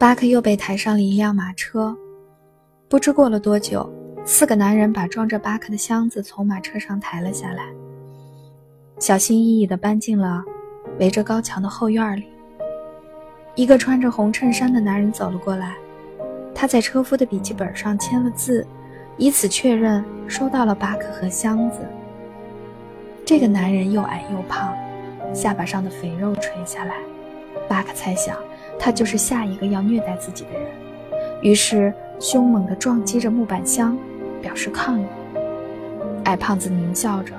[0.00, 1.94] 巴克又被抬上了一辆马车。
[2.88, 3.86] 不知过了多久，
[4.24, 7.64] 四个男人把装着巴克的箱子从马车上抬了下来，
[8.98, 10.42] 小心翼翼地搬进了
[10.98, 12.24] 围着高墙的后院里。
[13.54, 15.76] 一个穿着红衬衫的男人走了过来，
[16.54, 18.66] 他在车夫的笔记本上签了字，
[19.18, 21.80] 以此确认收到了巴克和箱子。
[23.26, 24.74] 这个男人又矮又胖，
[25.34, 26.94] 下巴上的肥肉垂下来。
[27.68, 28.34] 巴克猜想，
[28.82, 30.70] 他就是下一个要虐待自己的人，
[31.42, 33.96] 于是凶猛地撞击着木板箱，
[34.40, 35.04] 表示抗议。
[36.24, 37.34] 矮胖子狞笑着，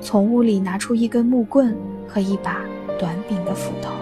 [0.00, 1.76] 从屋里拿出一根木棍
[2.08, 2.60] 和一把
[2.98, 3.92] 短柄的斧头。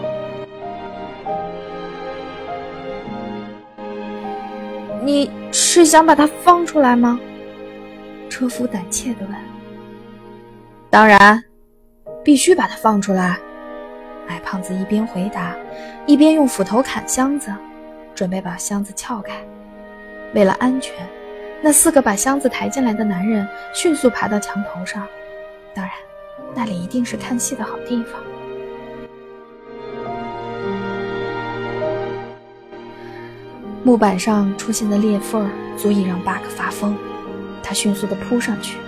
[5.04, 7.20] 你是想把它放出来吗？
[8.30, 9.34] 车夫胆怯地问。
[10.90, 11.42] 当然，
[12.24, 13.38] 必须把它放出来。
[14.50, 15.54] 胖子一边回答，
[16.06, 17.54] 一边用斧头砍箱子，
[18.14, 19.34] 准备把箱子撬开。
[20.32, 20.94] 为了安全，
[21.60, 25.06] 那四个把箱子抬进来的男人迅速爬到墙头上。
[25.74, 25.92] 当然，
[26.54, 28.18] 那里一定是看戏的好地方。
[33.84, 36.96] 木板上出现的裂缝足以让巴克发疯，
[37.62, 38.78] 他迅速地扑上去，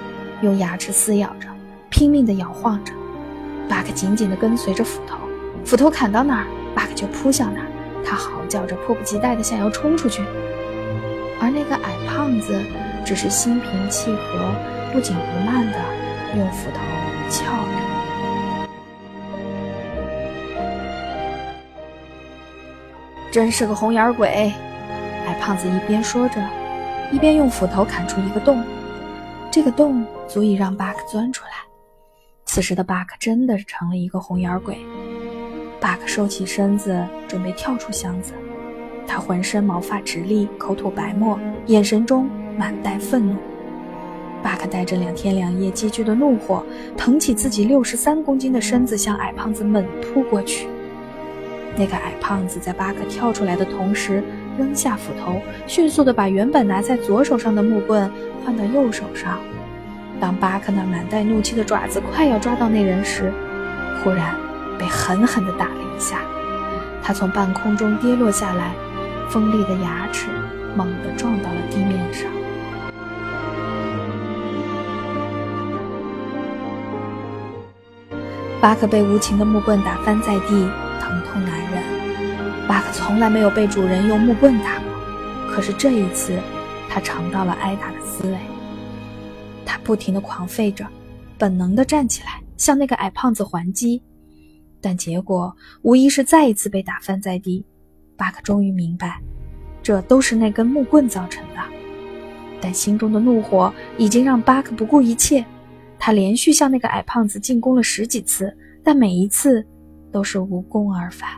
[0.41, 1.49] 用牙齿撕咬着，
[1.91, 2.95] 拼命地摇晃着。
[3.69, 5.20] 巴克紧紧地跟随着斧头。
[5.64, 7.66] 斧头砍到哪儿，巴克就扑向哪儿。
[8.05, 10.22] 他嚎叫着，迫不及待地想要冲出去。
[11.41, 12.61] 而那个矮胖子
[13.05, 14.55] 只是心平气和、
[14.92, 15.78] 不紧不慢地
[16.36, 16.78] 用斧头
[17.31, 17.81] 撬着。
[23.31, 24.53] 真是个红眼鬼！
[25.27, 26.44] 矮胖子一边说着，
[27.12, 28.64] 一边用斧头砍出一个洞。
[29.53, 31.53] 这个洞足以让巴克钻出来。
[32.44, 34.77] 此时的巴克真的成了一个红眼鬼。
[35.81, 38.33] 巴克收起身子，准备跳出箱子。
[39.06, 43.37] 他浑身毛发直立，口吐白沫，眼神中满带愤怒。
[44.43, 46.62] 巴克带着两天两夜积聚的怒火，
[46.97, 50.69] 腾起自己六十三公斤的身子，向矮胖子猛扑过去。
[51.77, 54.22] 那个矮胖子在巴克跳出来的同时，
[54.59, 58.10] 扔下斧头，迅速地把原本拿在左手上的木棍
[58.44, 59.38] 换到右手上。
[60.21, 63.32] 当巴克那满带怒气的爪子快要抓到那人时，
[64.05, 64.34] 忽然。
[64.81, 66.23] 被狠狠地打了一下，
[67.03, 68.73] 他从半空中跌落下来，
[69.29, 70.29] 锋利的牙齿
[70.75, 72.31] 猛地撞到了地面上。
[78.59, 80.49] 巴克被无情的木棍打翻在地，
[80.99, 82.67] 疼痛难忍。
[82.67, 86.39] 巴克从来没有被主人用木棍打过，可是这一次，
[86.89, 88.39] 他尝到了挨打的滋味。
[89.67, 90.87] 他不停地狂吠着，
[91.37, 94.03] 本能地站起来，向那个矮胖子还击。
[94.81, 97.65] 但结果无疑是再一次被打翻在地。
[98.17, 99.21] 巴克终于明白，
[99.83, 101.61] 这都是那根木棍造成的。
[102.61, 105.45] 但心中的怒火已经让巴克不顾一切。
[105.99, 109.65] 他连续向那个矮胖子进攻了十几次，但每一次
[110.11, 111.29] 都是无功而返。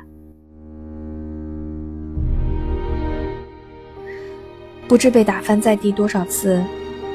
[4.86, 6.62] 不知被打翻在地多少次，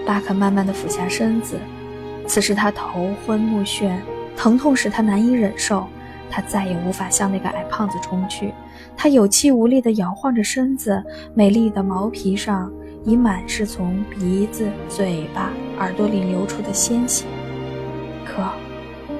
[0.06, 1.58] 巴克慢慢的俯下身子。
[2.26, 3.98] 此时他头昏目眩，
[4.36, 5.88] 疼痛使他难以忍受。
[6.30, 8.54] 他再也无法向那个矮胖子冲去，
[8.96, 12.72] 他有气无力地摇晃着身子，美丽的毛皮上
[13.04, 17.26] 已满是从鼻子、嘴巴、耳朵里流出的鲜血。
[18.26, 18.44] 可，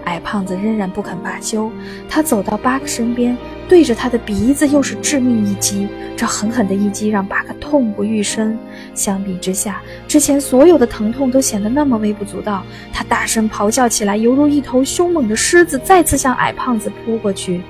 [0.04, 1.72] 矮胖子仍然不肯罢休。
[2.10, 3.38] 他走到巴克身边，
[3.68, 5.88] 对着他的鼻子又是致命一击。
[6.16, 8.58] 这狠狠的一击让巴克痛不欲生。
[8.98, 12.66] 相比之下，之前所有的疼痛都显得那么微不足道。
[12.92, 17.62] 他大声咆哮起来，犹如一头凶猛的狮子，再次向矮胖子扑过去。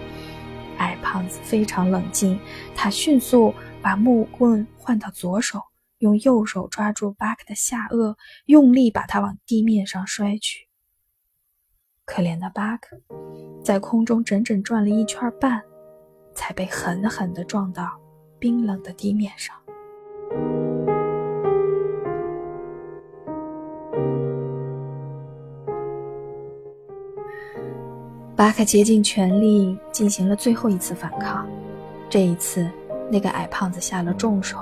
[0.77, 2.39] 矮胖子非常冷静，
[2.75, 5.61] 他迅速把木棍换到左手，
[5.97, 8.15] 用右手抓住巴克的下颚，
[8.45, 10.67] 用力把他往地面上摔去。
[12.05, 12.97] 可怜的巴克，
[13.63, 15.61] 在空中整整转了一圈半，
[16.33, 17.99] 才被狠狠地撞到
[18.39, 19.53] 冰冷的地面上。
[28.37, 31.47] 巴克竭尽全力进行了最后一次反抗，
[32.07, 32.69] 这一次，
[33.09, 34.59] 那个矮胖子下了重手。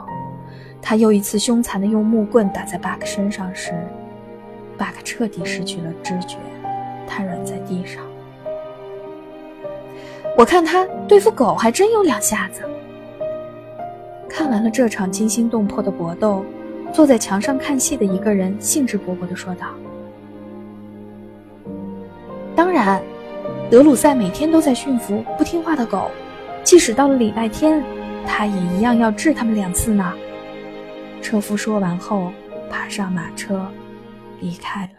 [0.81, 3.73] 他又一次凶残地用木棍打在巴克身上时，
[4.77, 6.37] 巴克彻底失去了知觉，
[7.05, 8.01] 瘫软在地上。
[10.37, 12.61] 我看他对付狗还真有两下子。
[14.29, 16.45] 看完了这场惊心动魄的搏斗，
[16.93, 19.67] 坐在墙上看戏的一个人兴致勃勃地说道
[22.55, 23.03] ：“当然。”
[23.75, 26.09] 德鲁塞每天都在驯服不听话的狗，
[26.63, 27.83] 即使到了礼拜天，
[28.25, 30.13] 他也一样要治他们两次呢。
[31.21, 32.31] 车夫说完后，
[32.69, 33.69] 爬上马车，
[34.39, 34.91] 离开了。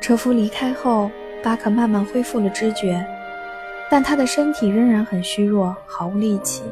[0.00, 1.10] 车夫离开后，
[1.42, 3.04] 巴克慢慢恢复了知觉，
[3.90, 6.62] 但他的身体仍然很虚弱，毫无力气。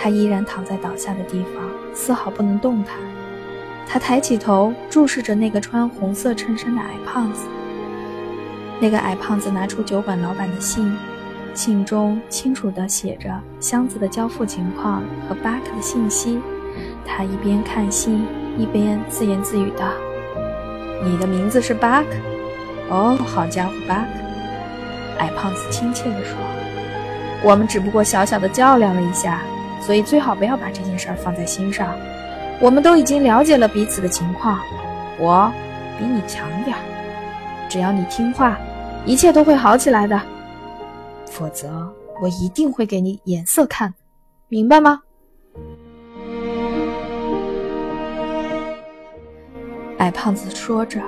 [0.00, 2.94] 他依然躺在倒下的地方，丝毫不能动弹。
[3.86, 7.46] 他抬起头，注视着那个穿红色衬衫的矮胖子。
[8.80, 10.96] 那个矮胖子拿出酒馆老板的信，
[11.52, 13.28] 信中清楚地写着
[13.58, 16.38] 箱子的交付情况和巴克的信息。
[17.04, 18.24] 他一边看信，
[18.56, 19.88] 一边自言自语道
[21.02, 22.08] ：“你的名字是巴克？
[22.90, 24.08] 哦，好家伙，巴克！”
[25.18, 26.36] 矮胖子亲切地说
[27.42, 29.42] ：“我们只不过小小的较量了一下，
[29.80, 31.94] 所以最好不要把这件事放在心上。
[32.60, 34.58] 我们都已经了解了彼此的情况，
[35.18, 35.50] 我
[35.98, 36.82] 比你强点儿，
[37.68, 38.58] 只要你听话。”
[39.06, 40.20] 一切都会好起来的，
[41.30, 41.90] 否则
[42.20, 43.94] 我一定会给你眼色看，
[44.48, 45.00] 明白吗？
[49.98, 51.00] 矮胖子说着，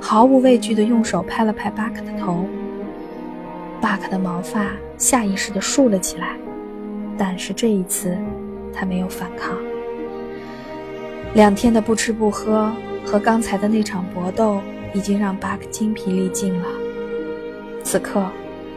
[0.00, 2.44] 毫无畏惧的用手拍了拍巴克的头。
[3.80, 4.66] 巴克的毛发
[4.96, 6.36] 下意识的竖了起来，
[7.18, 8.16] 但是这一次
[8.72, 9.54] 他没有反抗。
[11.34, 12.72] 两天的不吃不喝
[13.04, 14.60] 和刚才的那场搏斗，
[14.94, 16.66] 已经让巴克精疲力尽了。
[17.82, 18.24] 此刻，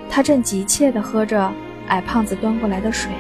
[0.09, 1.49] 他正急切地喝着
[1.87, 3.11] 矮胖子端过来的水，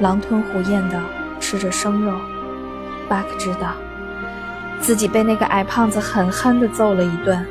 [0.00, 1.02] 狼吞虎咽地
[1.40, 2.12] 吃着生肉。
[3.08, 3.74] 巴克知道
[4.80, 7.44] 自己被那个矮胖子狠狠地揍了一顿，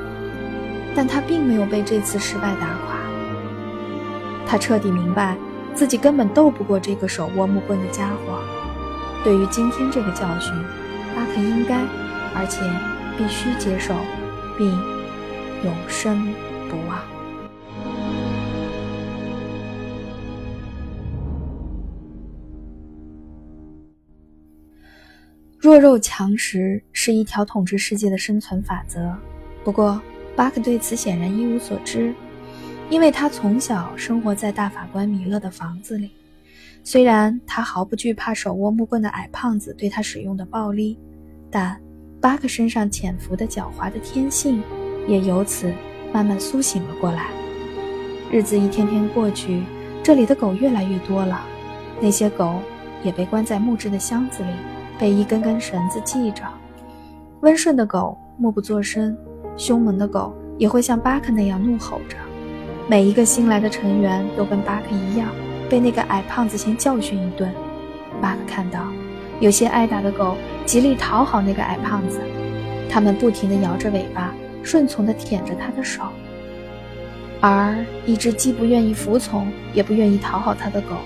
[0.96, 2.96] 但他并没有被这次失败打垮。
[4.48, 5.36] 他彻底明白
[5.76, 8.40] 自己根本斗不过这个手握木棍的家伙。
[9.24, 10.54] 对于今天这个教训，
[11.16, 11.82] 巴克应该，
[12.36, 12.62] 而且
[13.18, 13.94] 必须接受，
[14.58, 14.68] 并
[15.64, 16.34] 永生
[16.70, 17.00] 不忘。
[25.60, 29.16] 弱肉强食是一条统治世界的生存法则，
[29.64, 30.02] 不过
[30.36, 32.14] 巴克对此显然一无所知，
[32.90, 36.12] 因为他从小生活在大法官米勒的房子里。
[36.84, 41.00] 虽然他毫不惧怕手握木棍的矮胖子对他使用的暴力，
[41.50, 41.80] 但
[42.20, 44.62] 巴克身上潜伏的狡猾的天性
[45.08, 45.74] 也由此
[46.14, 47.28] 慢慢苏醒了过来。
[48.32, 49.64] 日子一天天过去，
[50.04, 51.42] 这里的狗越来越多了，
[52.02, 52.60] 那些狗
[53.04, 54.50] 也被关在木质的箱子里。
[55.00, 56.44] 被一根根绳子系着，
[57.42, 59.18] 温顺的狗默不作声，
[59.58, 62.16] 凶猛的狗也会像巴克那样怒吼着。
[62.86, 65.30] 每一个新来的成员都跟巴克一样，
[65.70, 67.50] 被那个矮胖子先教训一顿。
[68.22, 68.88] 巴克看到，
[69.40, 70.36] 有些挨打的狗
[70.66, 72.20] 极力讨好那个矮胖子，
[72.90, 74.34] 它们不停地摇着尾巴，
[74.64, 76.04] 顺从地舔着他的手。
[77.40, 77.74] 而
[78.06, 80.98] 一只既不愿意服从，也不愿意讨好他的狗，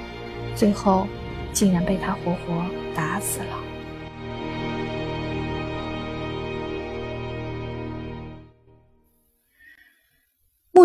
[0.55, 1.07] 最后
[1.53, 2.65] 竟然被他活活
[2.95, 3.66] 打死了。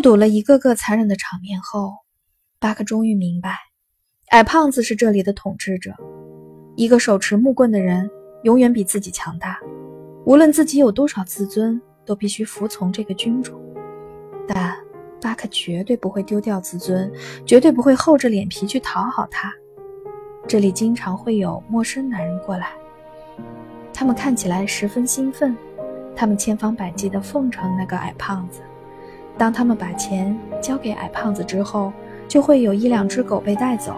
[0.03, 1.95] 睹了一个个残忍的场面后，
[2.59, 3.57] 巴克终于明白，
[4.31, 5.95] 矮胖子是这里的统治者。
[6.75, 8.11] 一个手持木棍的人
[8.43, 9.59] 永远比自己强大，
[10.27, 13.59] 无论自己有多少自尊，都必须服从这个君主。
[14.49, 14.77] 但
[15.21, 17.11] 巴克绝对不会丢掉自尊，
[17.47, 19.53] 绝对不会厚着脸皮去讨好他。
[20.49, 22.73] 这里经常会有陌生男人过来，
[23.95, 25.57] 他们看起来十分兴奋，
[26.17, 28.61] 他们千方百计地奉承那个矮胖子。
[29.39, 31.93] 当他们把钱交给矮胖子之后，
[32.29, 33.95] 就会有一两只狗被带走。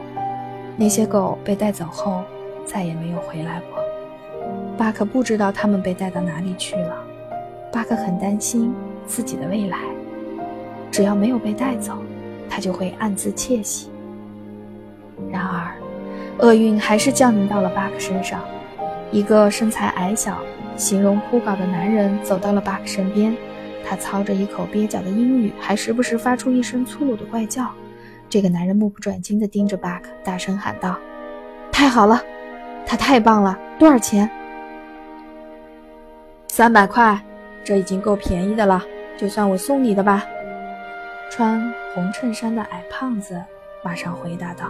[0.77, 2.23] 那些狗被带走后，
[2.65, 3.79] 再也没有回来过。
[4.77, 6.97] 巴克不知道他们被带到哪里去了。
[7.73, 8.75] 巴克很担心
[9.07, 9.79] 自己的未来。
[10.91, 11.93] 只要没有被带走，
[12.49, 13.91] 他就会暗自窃喜。
[15.31, 15.75] 然而，
[16.39, 18.41] 厄运还是降临到了巴克身上。
[19.11, 20.39] 一个身材矮小、
[20.77, 23.35] 形容枯槁的男人走到了巴克身边。
[23.89, 27.71] 他操着一口蹩脚的英语，还时不时发出一声粗鲁的怪叫。
[28.29, 30.97] 这个男人目不转睛地盯着巴克，大声喊道
[31.71, 32.21] ：“太好了，
[32.87, 33.57] 他太棒了！
[33.79, 34.29] 多少钱
[36.49, 37.21] ？”“三百块，
[37.63, 38.83] 这已经够便宜的了，
[39.17, 40.25] 就算我送你的吧。”
[41.31, 41.61] 穿
[41.95, 43.41] 红衬衫的矮胖子
[43.83, 44.67] 马上回答道：“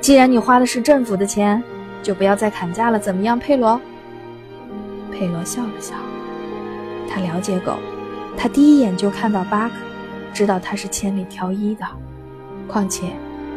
[0.00, 1.62] 既然你花的是政府的钱，
[2.02, 3.80] 就不要再砍价了，怎么样，佩罗？”
[5.12, 5.94] 佩罗笑了笑。
[7.08, 7.78] 他了解狗，
[8.36, 9.74] 他第一眼就看到巴克，
[10.32, 11.84] 知道他是千里挑一的。
[12.66, 13.06] 况且，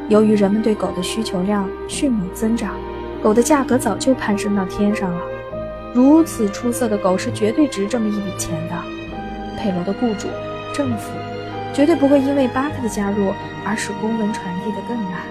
[0.08, 2.74] 由于人们对狗的需求量迅猛增长，
[3.22, 5.22] 狗的价格早就攀升到天上了。
[5.94, 8.76] 如此出色的狗是绝对值这么一笔钱的。
[9.58, 10.28] 佩罗的雇主
[10.74, 11.12] 政府
[11.74, 13.34] 绝对不会因为巴克的加入
[13.66, 15.22] 而使公文传递的更慢。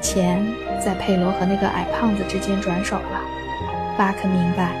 [0.00, 0.46] 钱
[0.84, 3.20] 在佩罗和那个矮胖子之间转手了。
[3.96, 4.72] 巴克明白，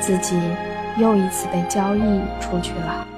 [0.00, 0.38] 自己
[0.98, 3.15] 又一次被交易出去了。